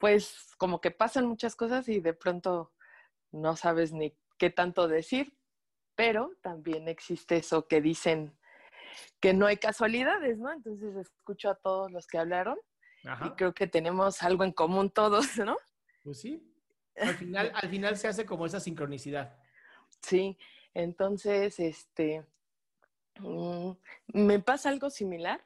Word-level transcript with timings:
pues 0.00 0.48
como 0.56 0.80
que 0.80 0.90
pasan 0.90 1.26
muchas 1.26 1.54
cosas 1.54 1.88
y 1.88 2.00
de 2.00 2.14
pronto 2.14 2.72
no 3.30 3.54
sabes 3.54 3.92
ni 3.92 4.16
qué 4.38 4.48
tanto 4.48 4.88
decir, 4.88 5.36
pero 5.94 6.32
también 6.40 6.88
existe 6.88 7.36
eso 7.36 7.68
que 7.68 7.82
dicen 7.82 8.36
que 9.20 9.34
no 9.34 9.46
hay 9.46 9.58
casualidades, 9.58 10.38
¿no? 10.38 10.50
Entonces 10.50 10.96
escucho 10.96 11.50
a 11.50 11.54
todos 11.54 11.92
los 11.92 12.06
que 12.06 12.16
hablaron 12.16 12.58
y 13.26 13.30
creo 13.30 13.54
que 13.54 13.66
tenemos 13.66 14.22
algo 14.22 14.42
en 14.42 14.52
común 14.52 14.90
todos, 14.90 15.36
¿no? 15.38 15.56
Pues 16.02 16.20
sí. 16.20 16.50
Al 16.96 17.14
final, 17.14 17.52
al 17.54 17.68
final 17.68 17.96
se 17.96 18.08
hace 18.08 18.24
como 18.24 18.46
esa 18.46 18.58
sincronicidad. 18.58 19.38
Sí, 20.02 20.38
entonces, 20.72 21.60
este, 21.60 22.24
mm, 23.18 23.72
me 24.14 24.40
pasa 24.40 24.70
algo 24.70 24.88
similar. 24.88 25.44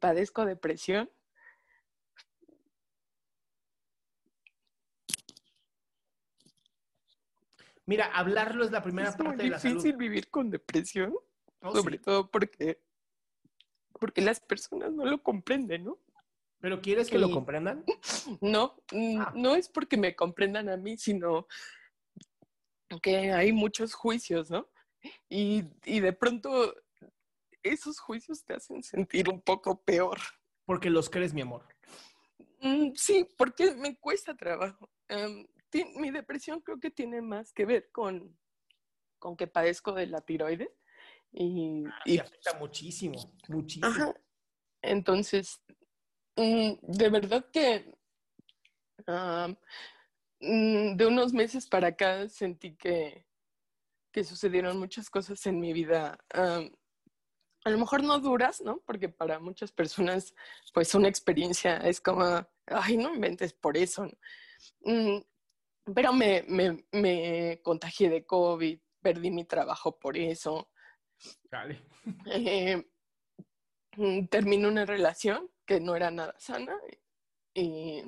Padezco 0.00 0.46
depresión. 0.46 1.10
Mira, 7.86 8.06
hablarlo 8.06 8.64
es 8.64 8.70
la 8.70 8.82
primera 8.82 9.08
Es 9.10 9.16
parte 9.16 9.42
de 9.42 9.50
la 9.50 9.56
difícil 9.58 9.82
salud. 9.92 9.98
vivir 9.98 10.30
con 10.30 10.50
depresión, 10.50 11.14
Oh, 11.64 11.74
sobre 11.76 11.98
sí. 11.98 12.02
todo 12.04 12.28
porque, 12.28 12.82
porque 14.00 14.20
las 14.20 14.40
personas 14.40 14.92
no 14.92 15.04
lo 15.04 15.22
comprenden, 15.22 15.84
¿no? 15.84 15.98
¿Pero 16.60 16.80
quieres 16.80 17.08
que 17.08 17.18
lo 17.18 17.30
comprendan? 17.30 17.84
No, 18.40 18.76
Ah. 19.18 19.32
no 19.34 19.54
es 19.56 19.68
porque 19.68 19.96
me 19.96 20.14
comprendan 20.16 20.68
a 20.68 20.76
mí, 20.76 20.96
sino 20.96 21.46
que 23.02 23.32
hay 23.32 23.52
muchos 23.52 23.94
juicios, 23.94 24.50
¿no? 24.50 24.68
Y, 25.28 25.64
y 25.84 26.00
de 26.00 26.12
pronto 26.12 26.74
esos 27.62 27.98
juicios 28.00 28.44
te 28.44 28.54
hacen 28.54 28.82
sentir 28.82 29.28
un 29.28 29.40
poco 29.40 29.80
peor. 29.82 30.18
Porque 30.64 30.90
los 30.90 31.08
crees, 31.10 31.32
mi 31.34 31.40
amor. 31.42 31.66
Mm, 32.60 32.92
sí, 32.94 33.26
porque 33.36 33.74
me 33.74 33.96
cuesta 33.98 34.36
trabajo. 34.36 34.88
Em, 35.08 35.46
mi 35.96 36.10
depresión 36.10 36.60
creo 36.60 36.78
que 36.78 36.90
tiene 36.90 37.20
más 37.22 37.52
que 37.52 37.64
ver 37.64 37.90
con, 37.90 38.36
con 39.18 39.36
que 39.36 39.46
padezco 39.46 39.92
de 39.92 40.06
la 40.06 40.20
tiroides. 40.20 40.70
Y, 41.32 41.84
y 42.04 42.18
afecta 42.18 42.58
muchísimo, 42.58 43.38
muchísimo. 43.48 43.86
Ajá. 43.86 44.14
Entonces, 44.82 45.62
mm, 46.36 46.72
de 46.82 47.08
verdad 47.08 47.46
que 47.50 47.94
ah, 49.06 49.48
mm, 50.40 50.96
de 50.96 51.06
unos 51.06 51.32
meses 51.32 51.66
para 51.66 51.88
acá 51.88 52.28
sentí 52.28 52.76
que, 52.76 53.26
que 54.12 54.24
sucedieron 54.24 54.78
muchas 54.78 55.08
cosas 55.08 55.44
en 55.46 55.58
mi 55.58 55.72
vida. 55.72 56.18
ah, 56.34 56.62
a 57.64 57.70
lo 57.70 57.78
mejor 57.78 58.02
no 58.02 58.18
duras, 58.18 58.60
¿no? 58.60 58.80
Porque 58.80 59.08
para 59.08 59.38
muchas 59.38 59.70
personas, 59.70 60.34
pues 60.74 60.94
una 60.96 61.08
experiencia 61.08 61.76
es 61.76 62.00
como, 62.00 62.24
ay, 62.66 62.96
no 62.96 63.14
inventes 63.14 63.52
por 63.52 63.76
eso. 63.76 64.08
¿no? 64.80 65.24
Pero 65.94 66.12
me, 66.12 66.44
me, 66.48 66.84
me 66.92 67.60
contagié 67.62 68.08
de 68.08 68.24
COVID, 68.24 68.78
perdí 69.00 69.30
mi 69.30 69.44
trabajo 69.44 69.98
por 69.98 70.16
eso. 70.16 70.70
Dale. 71.50 71.80
Eh, 72.26 72.84
mm, 73.96 74.26
terminó 74.26 74.68
una 74.68 74.84
relación 74.84 75.48
que 75.64 75.78
no 75.78 75.94
era 75.94 76.10
nada 76.10 76.34
sana 76.38 76.76
y, 77.54 78.02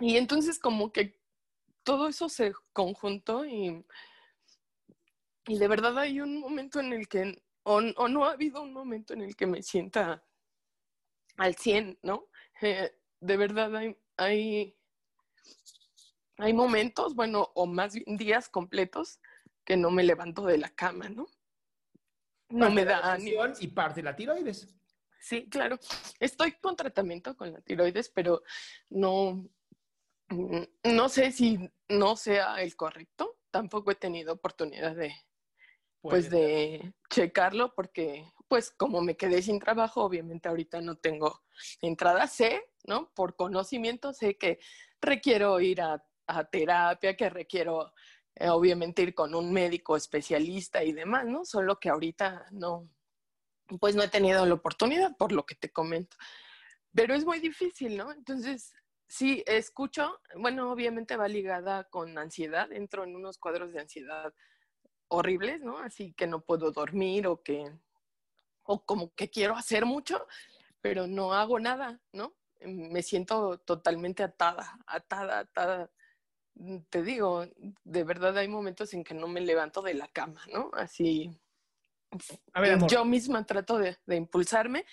y 0.00 0.16
entonces 0.16 0.58
como 0.58 0.92
que 0.92 1.20
todo 1.82 2.08
eso 2.08 2.28
se 2.28 2.52
conjuntó 2.72 3.44
y, 3.44 3.84
y 5.46 5.58
de 5.58 5.68
verdad 5.68 5.98
hay 5.98 6.20
un 6.20 6.40
momento 6.40 6.80
en 6.80 6.92
el 6.92 7.08
que, 7.08 7.42
o, 7.64 7.82
o 7.96 8.08
no 8.08 8.24
ha 8.24 8.32
habido 8.32 8.62
un 8.62 8.72
momento 8.72 9.12
en 9.12 9.22
el 9.22 9.36
que 9.36 9.46
me 9.46 9.62
sienta 9.62 10.24
al 11.36 11.56
100, 11.56 11.98
¿no? 12.02 12.28
Eh, 12.60 12.92
de 13.20 13.36
verdad 13.36 13.74
hay, 13.76 13.96
hay, 14.16 14.76
hay 16.42 16.52
momentos, 16.52 17.14
bueno, 17.14 17.52
o 17.54 17.66
más 17.66 17.94
bien 17.94 18.16
días 18.16 18.48
completos 18.48 19.20
que 19.64 19.76
no 19.76 19.92
me 19.92 20.02
levanto 20.02 20.44
de 20.44 20.58
la 20.58 20.70
cama, 20.70 21.08
¿no? 21.08 21.28
No 22.48 22.66
Parte 22.66 22.74
me 22.74 22.84
da 22.84 23.12
ánimo. 23.12 23.42
Y 23.60 23.68
parte 23.68 24.00
de 24.00 24.04
la 24.04 24.16
tiroides. 24.16 24.68
Sí, 25.20 25.48
claro. 25.48 25.78
Estoy 26.18 26.52
con 26.60 26.74
tratamiento 26.74 27.36
con 27.36 27.52
la 27.52 27.60
tiroides, 27.60 28.08
pero 28.08 28.42
no, 28.90 29.48
no 30.82 31.08
sé 31.08 31.30
si 31.30 31.70
no 31.88 32.16
sea 32.16 32.60
el 32.60 32.74
correcto. 32.74 33.38
Tampoco 33.52 33.92
he 33.92 33.94
tenido 33.94 34.32
oportunidad 34.32 34.96
de, 34.96 35.14
pues, 36.00 36.28
Puede 36.28 36.40
de 36.40 36.94
checarlo 37.08 37.72
porque, 37.72 38.24
pues, 38.48 38.72
como 38.72 39.00
me 39.00 39.16
quedé 39.16 39.42
sin 39.42 39.60
trabajo, 39.60 40.02
obviamente 40.02 40.48
ahorita 40.48 40.80
no 40.80 40.96
tengo 40.96 41.44
entrada. 41.80 42.26
Sé, 42.26 42.68
¿no? 42.84 43.12
Por 43.14 43.36
conocimiento 43.36 44.12
sé 44.12 44.36
que 44.36 44.58
requiero 45.00 45.60
ir 45.60 45.80
a, 45.82 46.04
a 46.26 46.44
terapia, 46.44 47.16
que 47.16 47.30
requiero, 47.30 47.92
eh, 48.34 48.48
obviamente, 48.48 49.02
ir 49.02 49.14
con 49.14 49.34
un 49.34 49.52
médico 49.52 49.96
especialista 49.96 50.82
y 50.84 50.92
demás, 50.92 51.26
¿no? 51.26 51.44
Solo 51.44 51.78
que 51.78 51.88
ahorita 51.88 52.46
no, 52.50 52.88
pues 53.80 53.94
no 53.94 54.02
he 54.02 54.08
tenido 54.08 54.44
la 54.46 54.54
oportunidad 54.54 55.16
por 55.16 55.32
lo 55.32 55.44
que 55.44 55.54
te 55.54 55.70
comento. 55.70 56.16
Pero 56.94 57.14
es 57.14 57.24
muy 57.24 57.40
difícil, 57.40 57.96
¿no? 57.96 58.12
Entonces, 58.12 58.74
sí, 59.08 59.42
escucho, 59.46 60.20
bueno, 60.36 60.70
obviamente 60.70 61.16
va 61.16 61.28
ligada 61.28 61.84
con 61.84 62.18
ansiedad, 62.18 62.70
entro 62.72 63.04
en 63.04 63.16
unos 63.16 63.38
cuadros 63.38 63.72
de 63.72 63.80
ansiedad 63.80 64.34
horribles, 65.08 65.60
¿no? 65.60 65.78
Así 65.78 66.12
que 66.14 66.26
no 66.26 66.40
puedo 66.40 66.72
dormir 66.72 67.26
o 67.26 67.42
que, 67.42 67.70
o 68.64 68.84
como 68.84 69.14
que 69.14 69.30
quiero 69.30 69.54
hacer 69.54 69.84
mucho, 69.84 70.26
pero 70.80 71.06
no 71.06 71.34
hago 71.34 71.60
nada, 71.60 72.00
¿no? 72.12 72.34
Me 72.60 73.02
siento 73.02 73.58
totalmente 73.58 74.22
atada, 74.22 74.78
atada, 74.86 75.40
atada. 75.40 75.90
Te 76.90 77.02
digo, 77.02 77.46
de 77.84 78.04
verdad 78.04 78.36
hay 78.36 78.46
momentos 78.48 78.92
en 78.94 79.02
que 79.04 79.14
no 79.14 79.26
me 79.26 79.40
levanto 79.40 79.82
de 79.82 79.94
la 79.94 80.06
cama, 80.08 80.42
¿no? 80.52 80.70
Así, 80.74 81.30
A 82.52 82.60
ver, 82.60 82.72
amor. 82.74 82.90
yo 82.90 83.04
misma 83.04 83.44
trato 83.46 83.78
de, 83.78 83.96
de 84.06 84.16
impulsarme, 84.16 84.84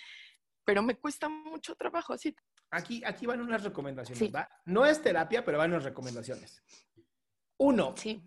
pero 0.63 0.81
me 0.81 0.95
cuesta 0.95 1.27
mucho 1.27 1.75
trabajo 1.75 2.13
así. 2.13 2.33
Aquí, 2.71 3.01
aquí 3.05 3.25
van 3.25 3.41
unas 3.41 3.63
recomendaciones, 3.63 4.19
Sí. 4.19 4.27
¿va? 4.29 4.47
No 4.65 4.85
es 4.85 5.01
terapia, 5.01 5.43
pero 5.43 5.57
van 5.57 5.71
unas 5.71 5.83
recomendaciones. 5.83 6.63
Uno, 7.57 7.93
Sí. 7.97 8.23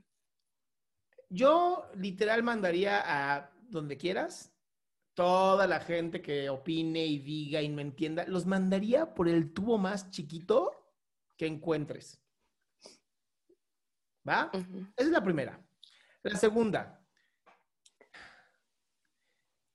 yo 1.31 1.89
literal 1.95 2.43
mandaría 2.43 3.03
a 3.05 3.51
donde 3.63 3.97
quieras 3.97 4.53
toda 5.15 5.67
la 5.67 5.81
gente 5.81 6.21
que 6.21 6.51
opine 6.51 7.05
y 7.07 7.19
diga 7.19 7.63
y 7.63 7.69
no 7.69 7.81
entienda, 7.81 8.25
los 8.27 8.45
mandaría 8.47 9.15
por 9.15 9.29
el 9.29 9.53
tubo 9.53 9.79
más 9.79 10.11
chiquito 10.11 10.71
que 11.37 11.47
encuentres. 11.47 12.22
¿Va? 14.29 14.51
Esa 14.53 14.89
es 14.97 15.09
la 15.09 15.23
primera. 15.23 15.61
La 16.23 16.37
segunda, 16.37 17.01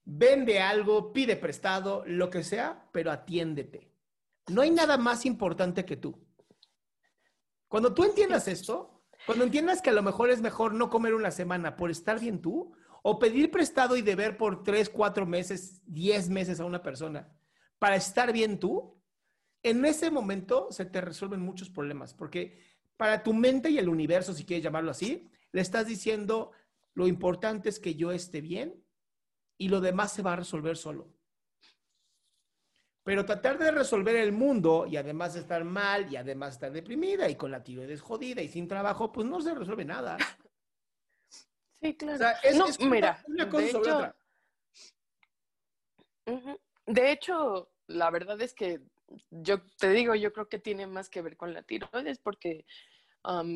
vende 0.06 0.60
algo, 0.60 1.12
pide 1.12 1.36
prestado, 1.36 2.04
lo 2.06 2.30
que 2.30 2.44
sea, 2.44 2.88
pero 2.94 3.12
atiéndete. 3.12 3.92
No 4.48 4.62
hay 4.62 4.72
nada 4.72 4.98
más 4.98 5.26
importante 5.26 5.84
que 5.84 5.98
tú. 5.98 6.26
Cuando 7.68 7.94
tú 7.94 8.06
entiendas 8.06 8.48
esto, 8.48 9.04
cuando 9.26 9.44
entiendas 9.44 9.82
que 9.82 9.90
a 9.90 9.94
lo 9.94 10.04
mejor 10.04 10.30
es 10.30 10.42
mejor 10.42 10.74
no 10.74 10.90
comer 10.90 11.14
una 11.14 11.32
semana 11.32 11.76
por 11.76 11.92
estar 11.92 12.20
bien 12.20 12.42
tú, 12.42 12.74
o 13.04 13.20
pedir 13.20 13.52
prestado 13.52 13.98
y 13.98 14.02
deber 14.02 14.38
por 14.38 14.64
tres, 14.64 14.90
cuatro 14.90 15.26
meses, 15.26 15.82
diez 15.86 16.30
meses 16.30 16.60
a 16.60 16.66
una 16.66 16.82
persona 16.82 17.30
para 17.80 17.96
estar 17.96 18.34
bien 18.34 18.60
tú, 18.60 19.02
en 19.64 19.84
ese 19.86 20.10
momento 20.12 20.68
se 20.72 20.86
te 20.86 21.02
resuelven 21.02 21.42
muchos 21.42 21.70
problemas, 21.70 22.14
porque 22.14 22.60
para 22.98 23.24
tu 23.24 23.34
mente 23.34 23.70
y 23.70 23.78
el 23.78 23.90
universo, 23.90 24.34
si 24.34 24.44
quieres 24.44 24.64
llamarlo 24.64 24.92
así, 24.92 25.30
le 25.52 25.62
estás 25.62 25.86
diciendo, 25.88 26.52
lo 26.94 27.08
importante 27.08 27.70
es 27.70 27.80
que 27.80 27.96
yo 27.96 28.12
esté 28.12 28.42
bien 28.42 28.84
y 29.58 29.70
lo 29.70 29.80
demás 29.82 30.12
se 30.14 30.24
va 30.24 30.34
a 30.34 30.38
resolver 30.38 30.76
solo. 30.76 31.14
Pero 33.04 33.24
tratar 33.24 33.58
de 33.58 33.72
resolver 33.72 34.16
el 34.18 34.34
mundo 34.34 34.86
y 34.86 34.98
además 34.98 35.36
estar 35.36 35.64
mal 35.64 36.12
y 36.12 36.18
además 36.18 36.56
estar 36.56 36.72
deprimida 36.74 37.30
y 37.30 37.36
con 37.36 37.52
la 37.52 37.64
tiroides 37.64 38.02
jodida 38.02 38.42
y 38.42 38.50
sin 38.50 38.68
trabajo, 38.68 39.12
pues 39.14 39.26
no 39.26 39.40
se 39.40 39.54
resuelve 39.56 39.86
nada. 39.86 40.18
Sí, 41.80 41.96
claro. 41.96 42.16
O 42.16 42.18
sea, 42.18 42.32
es, 42.42 42.56
no, 42.58 42.66
es 42.66 42.80
una- 42.80 42.90
mira, 42.90 43.24
una 43.28 43.48
cosa 43.50 43.64
de 43.66 43.72
sobre 43.72 43.90
hecho, 43.92 43.98
otra. 43.98 44.16
De 46.88 47.12
hecho, 47.12 47.72
la 47.86 48.10
verdad 48.10 48.42
es 48.42 48.56
que 48.56 48.82
yo 49.30 49.62
te 49.80 49.90
digo, 49.90 50.16
yo 50.16 50.34
creo 50.34 50.50
que 50.50 50.60
tiene 50.60 50.88
más 50.88 51.10
que 51.10 51.22
ver 51.22 51.38
con 51.38 51.54
la 51.54 51.64
tiroides, 51.64 52.20
porque 52.20 52.66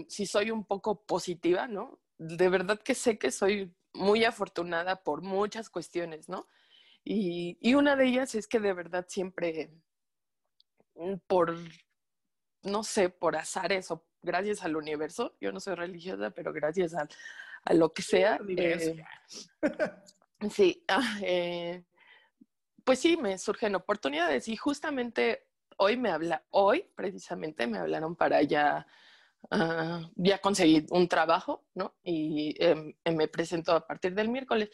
si 0.08 0.26
soy 0.26 0.52
un 0.52 0.66
poco 0.66 1.06
positiva, 1.06 1.68
¿no? 1.68 2.00
De 2.18 2.50
verdad 2.50 2.80
que 2.80 2.94
sé 2.94 3.18
que 3.18 3.32
soy 3.32 3.74
muy 3.94 4.26
afortunada 4.26 5.04
por 5.04 5.22
muchas 5.22 5.70
cuestiones, 5.70 6.30
¿no? 6.30 6.48
Y, 7.04 7.58
y 7.62 7.74
una 7.76 7.96
de 7.96 8.08
ellas 8.08 8.36
es 8.36 8.48
que 8.48 8.60
de 8.60 8.74
verdad 8.74 9.06
siempre, 9.08 9.72
mm, 10.96 11.16
por, 11.28 11.58
no 12.64 12.84
sé, 12.84 13.10
por 13.10 13.36
azares 13.36 13.90
o 13.92 14.06
gracias 14.22 14.64
al 14.64 14.76
universo, 14.76 15.36
yo 15.42 15.52
no 15.52 15.60
soy 15.60 15.76
religiosa, 15.76 16.32
pero 16.32 16.54
gracias 16.54 16.94
a, 16.94 17.08
a 17.64 17.74
lo 17.74 17.94
que 17.94 18.02
sea, 18.02 18.40
eh, 18.48 19.04
Sí, 20.50 20.84
ah, 20.88 21.20
eh, 21.22 21.84
pues 22.84 23.00
sí, 23.00 23.18
me 23.18 23.38
surgen 23.38 23.76
oportunidades 23.76 24.48
y 24.48 24.56
justamente 24.56 25.48
hoy 25.78 25.98
me 25.98 26.10
habla, 26.10 26.44
hoy 26.50 26.86
precisamente 26.96 27.68
me 27.68 27.80
hablaron 27.80 28.16
para 28.16 28.42
ya, 28.44 28.86
ah, 29.50 30.10
ya 30.16 30.40
conseguir 30.40 30.86
un 30.90 31.08
trabajo, 31.08 31.66
¿no? 31.74 31.96
Y 32.04 32.56
eh, 32.60 32.96
me 33.12 33.28
presento 33.28 33.74
a 33.74 33.86
partir 33.86 34.14
del 34.14 34.30
miércoles. 34.30 34.70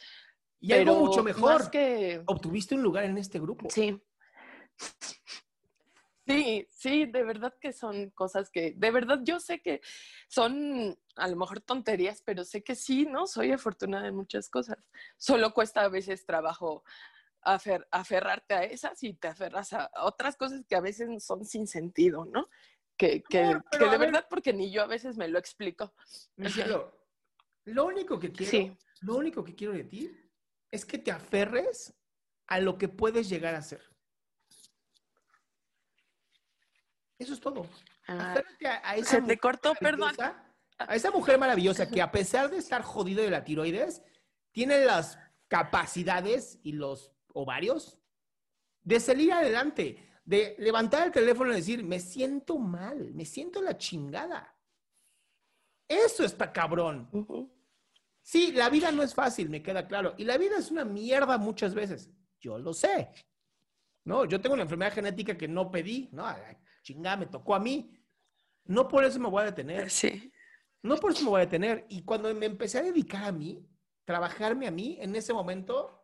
Y 0.59 0.73
algo 0.73 0.85
Pero 0.85 0.99
mucho 1.05 1.23
mejor, 1.23 1.69
que, 1.69 2.23
obtuviste 2.25 2.75
un 2.75 2.81
lugar 2.81 3.05
en 3.05 3.17
este 3.17 3.39
grupo. 3.39 3.69
sí. 3.69 4.01
Sí, 6.27 6.67
sí, 6.69 7.05
de 7.05 7.23
verdad 7.23 7.53
que 7.59 7.71
son 7.71 8.09
cosas 8.09 8.49
que, 8.49 8.73
de 8.75 8.91
verdad 8.91 9.21
yo 9.23 9.39
sé 9.39 9.61
que 9.61 9.79
son 10.27 10.99
a 11.15 11.27
lo 11.29 11.37
mejor 11.37 11.61
tonterías, 11.61 12.21
pero 12.21 12.43
sé 12.43 12.63
que 12.63 12.75
sí, 12.75 13.05
¿no? 13.05 13.27
Soy 13.27 13.53
afortunada 13.53 14.09
en 14.09 14.15
muchas 14.15 14.49
cosas. 14.49 14.77
Solo 15.15 15.53
cuesta 15.53 15.83
a 15.83 15.87
veces 15.87 16.25
trabajo 16.25 16.83
afer- 17.55 17.87
aferrarte 17.91 18.53
a 18.53 18.63
esas 18.63 19.01
y 19.03 19.13
te 19.13 19.27
aferras 19.27 19.73
a 19.73 19.89
otras 20.01 20.35
cosas 20.37 20.65
que 20.67 20.75
a 20.75 20.81
veces 20.81 21.23
son 21.23 21.45
sin 21.45 21.67
sentido, 21.67 22.25
¿no? 22.25 22.49
Que, 22.97 23.21
que, 23.23 23.43
No, 23.43 23.61
de 23.79 23.89
ver. 23.89 23.99
verdad, 23.99 24.25
porque 24.29 24.53
ni 24.53 24.71
yo 24.71 24.81
a 24.83 24.87
veces 24.87 25.17
me 25.17 25.27
lo 25.27 25.37
explico. 25.39 25.93
Mi 26.35 26.49
cielo, 26.49 26.91
lo 27.65 27.85
único 27.85 28.19
que 28.19 28.31
quiero, 28.31 28.51
Sí. 28.51 28.77
lo 29.01 29.15
único 29.15 29.43
que 29.43 29.55
quiero 29.55 29.73
de 29.73 29.83
ti 29.83 30.11
es 30.71 30.85
que 30.85 30.97
te 30.97 31.11
aferres 31.11 31.93
a 32.47 32.59
lo 32.59 32.77
que 32.77 32.87
puedes 32.87 33.29
llegar 33.29 33.55
a 33.55 33.61
ser. 33.61 33.81
Eso 37.19 37.33
es 37.33 37.39
todo. 37.39 37.67
Ah, 38.07 38.31
Aférrate 38.31 38.67
a, 38.67 38.89
a 38.89 38.95
esa 38.95 39.09
se 39.17 39.21
te 39.21 39.37
cortó, 39.37 39.73
perdón. 39.75 40.13
A 40.79 40.95
esa 40.95 41.11
mujer 41.11 41.37
maravillosa 41.39 41.89
que 41.89 42.01
a 42.01 42.11
pesar 42.11 42.49
de 42.49 42.57
estar 42.57 42.81
jodido 42.83 43.23
de 43.23 43.31
la 43.31 43.43
tiroides, 43.43 44.03
tiene 44.51 44.85
las 44.85 45.19
capacidades 45.47 46.59
y 46.63 46.73
los 46.73 47.11
ovarios 47.33 47.99
de 48.81 48.99
salir 48.99 49.31
adelante, 49.33 50.09
de 50.23 50.55
levantar 50.59 51.07
el 51.07 51.11
teléfono 51.11 51.51
y 51.51 51.57
decir, 51.57 51.83
me 51.83 51.99
siento 51.99 52.57
mal, 52.57 53.13
me 53.13 53.25
siento 53.25 53.61
la 53.61 53.77
chingada. 53.77 54.57
Eso 55.87 56.23
está 56.23 56.51
cabrón. 56.51 57.09
Sí, 58.21 58.51
la 58.51 58.69
vida 58.69 58.91
no 58.91 59.03
es 59.03 59.13
fácil, 59.13 59.49
me 59.49 59.63
queda 59.63 59.87
claro. 59.87 60.13
Y 60.17 60.25
la 60.25 60.37
vida 60.37 60.57
es 60.57 60.69
una 60.69 60.83
mierda 60.83 61.37
muchas 61.37 61.73
veces. 61.73 62.11
Yo 62.39 62.57
lo 62.57 62.73
sé. 62.73 63.09
No, 64.03 64.25
yo 64.25 64.39
tengo 64.41 64.53
una 64.53 64.63
enfermedad 64.63 64.93
genética 64.93 65.37
que 65.37 65.47
no 65.47 65.71
pedí. 65.71 66.09
No, 66.11 66.25
chingada 66.81 67.17
me 67.17 67.25
tocó 67.25 67.55
a 67.55 67.59
mí. 67.59 67.97
No 68.65 68.87
por 68.87 69.05
eso 69.05 69.19
me 69.19 69.29
voy 69.29 69.43
a 69.43 69.45
detener. 69.45 69.89
Sí. 69.89 70.31
No 70.81 70.97
por 70.97 71.11
eso 71.11 71.23
me 71.23 71.29
voy 71.29 71.41
a 71.41 71.45
detener. 71.45 71.85
Y 71.89 72.03
cuando 72.03 72.33
me 72.33 72.45
empecé 72.45 72.79
a 72.79 72.83
dedicar 72.83 73.23
a 73.23 73.31
mí, 73.31 73.65
trabajarme 74.05 74.67
a 74.67 74.71
mí, 74.71 74.97
en 74.99 75.15
ese 75.15 75.33
momento, 75.33 75.96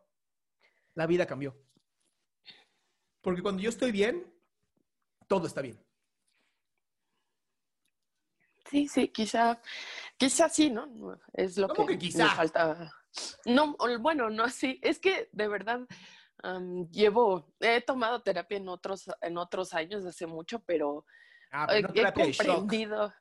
la 0.94 1.06
vida 1.06 1.26
cambió. 1.26 1.56
Porque 3.20 3.42
cuando 3.42 3.62
yo 3.62 3.70
estoy 3.70 3.90
bien, 3.92 4.32
todo 5.26 5.46
está 5.46 5.62
bien. 5.62 5.78
Sí, 8.70 8.88
sí, 8.88 9.08
quizá, 9.08 9.60
quizá 10.16 10.48
sí, 10.48 10.70
¿no? 10.70 11.18
Es 11.32 11.56
lo 11.56 11.68
¿Cómo 11.68 11.86
que, 11.86 11.92
que 11.94 11.98
quizá? 11.98 12.24
me 12.24 12.30
falta. 12.30 12.92
No, 13.44 13.76
bueno, 14.00 14.30
no 14.30 14.44
así. 14.44 14.80
Es 14.82 14.98
que 14.98 15.28
de 15.32 15.48
verdad 15.48 15.86
llevo, 16.90 17.54
he 17.60 17.80
tomado 17.80 18.22
terapia 18.22 18.58
en 18.58 18.68
otros, 18.68 19.04
en 19.20 19.38
otros 19.38 19.72
años, 19.74 20.04
hace 20.04 20.26
mucho, 20.26 20.60
pero 20.60 21.06
Ah, 21.56 21.68
he, 21.70 21.82
pero 21.82 21.94
no 21.94 22.00
he 22.02 22.12
comprendido, 22.12 23.14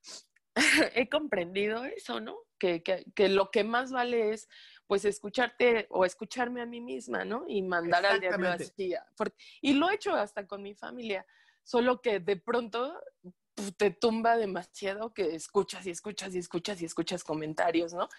he 0.95 1.07
comprendido 1.07 1.85
eso, 1.85 2.19
¿no? 2.19 2.35
Que, 2.57 2.81
que, 2.81 3.05
que 3.15 3.29
lo 3.29 3.51
que 3.51 3.63
más 3.63 3.91
vale 3.91 4.31
es, 4.31 4.47
pues, 4.87 5.05
escucharte 5.05 5.87
o 5.89 6.05
escucharme 6.05 6.61
a 6.61 6.65
mí 6.65 6.81
misma, 6.81 7.23
¿no? 7.25 7.45
Y 7.47 7.61
mandar 7.61 8.05
al 8.05 8.19
diablo 8.19 8.49
así. 8.49 8.71
y 9.61 9.73
lo 9.73 9.89
he 9.89 9.95
hecho 9.95 10.13
hasta 10.13 10.45
con 10.47 10.61
mi 10.61 10.75
familia, 10.75 11.25
solo 11.63 12.01
que 12.01 12.19
de 12.19 12.37
pronto 12.37 12.99
te 13.77 13.91
tumba 13.91 14.35
demasiado 14.37 15.13
que 15.13 15.35
escuchas 15.35 15.85
y 15.85 15.91
escuchas 15.91 16.33
y 16.35 16.39
escuchas 16.39 16.81
y 16.81 16.85
escuchas 16.85 17.23
comentarios, 17.23 17.93
¿no? 17.93 18.09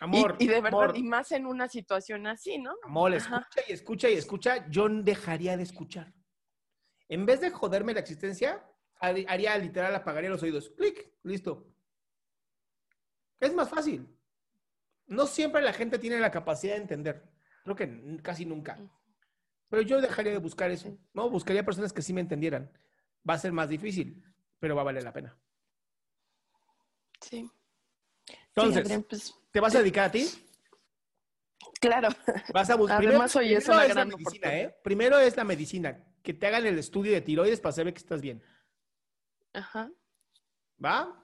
Amor, 0.00 0.36
y, 0.38 0.46
de 0.46 0.60
verdad, 0.60 0.82
amor, 0.84 0.96
y 0.96 1.02
más 1.02 1.30
en 1.32 1.46
una 1.46 1.68
situación 1.68 2.26
así, 2.26 2.58
¿no? 2.58 2.74
amor, 2.82 3.14
Ajá. 3.14 3.46
escucha 3.50 3.62
y 3.68 3.72
escucha 3.72 4.08
y 4.10 4.14
escucha. 4.14 4.68
Yo 4.70 4.88
dejaría 4.88 5.56
de 5.56 5.62
escuchar. 5.62 6.12
En 7.08 7.26
vez 7.26 7.40
de 7.40 7.50
joderme 7.50 7.92
la 7.92 8.00
existencia, 8.00 8.64
har- 9.00 9.24
haría 9.28 9.56
literal, 9.58 9.94
apagaría 9.94 10.30
los 10.30 10.42
oídos. 10.42 10.70
Clic, 10.70 11.12
listo. 11.22 11.66
Es 13.40 13.54
más 13.54 13.68
fácil. 13.68 14.06
No 15.10 15.26
siempre 15.26 15.60
la 15.60 15.72
gente 15.72 15.98
tiene 15.98 16.20
la 16.20 16.30
capacidad 16.30 16.76
de 16.76 16.82
entender. 16.82 17.28
Creo 17.64 17.74
que 17.74 18.20
casi 18.22 18.46
nunca. 18.46 18.78
Pero 19.68 19.82
yo 19.82 20.00
dejaría 20.00 20.30
de 20.32 20.38
buscar 20.38 20.70
eso. 20.70 20.96
No, 21.12 21.28
buscaría 21.28 21.64
personas 21.64 21.92
que 21.92 22.00
sí 22.00 22.12
me 22.12 22.20
entendieran. 22.20 22.72
Va 23.28 23.34
a 23.34 23.38
ser 23.38 23.50
más 23.50 23.68
difícil, 23.68 24.24
pero 24.60 24.76
va 24.76 24.82
a 24.82 24.84
valer 24.84 25.02
la 25.02 25.12
pena. 25.12 25.36
Sí. 27.20 27.50
Entonces, 28.48 28.74
Sí, 28.74 28.80
Adrián, 28.80 29.02
pues, 29.02 29.34
¿te 29.50 29.58
vas 29.60 29.74
a 29.74 29.78
dedicar 29.80 30.06
a 30.06 30.12
ti? 30.12 30.28
claro. 31.80 32.08
Vas 32.54 32.70
a 32.70 32.76
buscar. 32.76 33.04
Además, 33.04 33.34
hoy 33.34 33.52
es 33.54 33.66
una 33.66 33.78
la 33.78 33.86
gran 33.88 34.08
medicina. 34.08 34.56
¿eh? 34.58 34.76
Primero 34.84 35.18
es 35.18 35.36
la 35.36 35.44
medicina. 35.44 36.04
Que 36.22 36.34
te 36.34 36.46
hagan 36.46 36.66
el 36.66 36.78
estudio 36.78 37.12
de 37.12 37.20
tiroides 37.20 37.60
para 37.60 37.72
saber 37.72 37.92
que 37.94 37.98
estás 37.98 38.20
bien. 38.20 38.42
Ajá. 39.52 39.90
¿Va? 40.82 41.19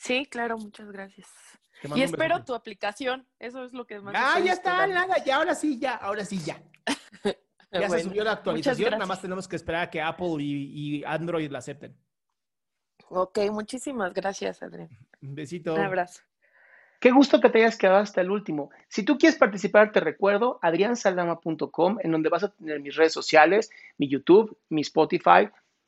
Sí, 0.00 0.26
claro, 0.26 0.58
muchas 0.58 0.90
gracias. 0.90 1.28
Y 1.94 2.02
espero 2.02 2.44
tu 2.44 2.54
aplicación. 2.54 3.26
Eso 3.38 3.64
es 3.64 3.72
lo 3.72 3.86
que 3.86 4.00
más. 4.00 4.14
Ah, 4.16 4.40
ya 4.40 4.52
está, 4.52 4.84
esperando. 4.84 4.94
nada, 4.94 5.24
ya, 5.24 5.36
ahora 5.36 5.54
sí, 5.54 5.78
ya, 5.78 5.94
ahora 5.94 6.24
sí, 6.24 6.38
ya. 6.38 6.62
Ya 7.70 7.90
se 7.90 8.02
subió 8.02 8.24
la 8.24 8.32
actualización, 8.32 8.92
nada 8.92 9.04
más 9.04 9.20
tenemos 9.20 9.46
que 9.46 9.54
esperar 9.54 9.82
a 9.82 9.90
que 9.90 10.00
Apple 10.00 10.36
y, 10.38 11.00
y 11.00 11.04
Android 11.04 11.50
la 11.50 11.58
acepten. 11.58 11.94
Ok, 13.10 13.40
muchísimas 13.50 14.14
gracias, 14.14 14.62
Adrián. 14.62 14.88
Un 15.20 15.34
besito. 15.34 15.74
Un 15.74 15.80
abrazo. 15.80 16.22
Qué 17.00 17.12
gusto 17.12 17.40
que 17.40 17.48
te 17.48 17.58
hayas 17.58 17.76
quedado 17.76 17.98
hasta 17.98 18.20
el 18.20 18.30
último. 18.30 18.70
Si 18.88 19.04
tú 19.04 19.18
quieres 19.18 19.38
participar, 19.38 19.92
te 19.92 20.00
recuerdo 20.00 20.58
adriansaldama.com, 20.62 21.98
en 22.02 22.10
donde 22.10 22.28
vas 22.28 22.42
a 22.42 22.48
tener 22.48 22.80
mis 22.80 22.96
redes 22.96 23.12
sociales, 23.12 23.70
mi 23.98 24.08
YouTube, 24.08 24.58
mi 24.68 24.80
Spotify, 24.80 25.48